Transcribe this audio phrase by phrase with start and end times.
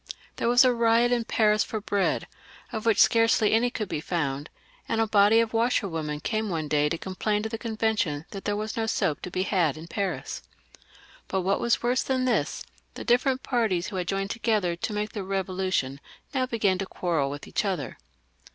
[0.37, 2.25] There was a riot in Paris for bread,
[2.71, 4.49] of which scarcely any could be found;
[4.89, 8.55] and a body of washerwomen came one day to complain to the Convention tiiat there
[8.55, 10.41] was no soap to be had in Paris.
[11.27, 15.11] But what was worse than this, the different parties who had joined together to make
[15.11, 15.99] the Revolution
[16.33, 17.99] now began to quarrel with each other.